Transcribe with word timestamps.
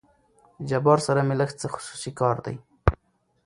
له 0.57 0.63
جبار 0.69 0.99
سره 1.07 1.21
مې 1.27 1.35
لېږ 1.39 1.51
څه 1.61 1.67
خصوصي 1.73 2.11
کار 2.19 2.35
دى. 2.45 2.55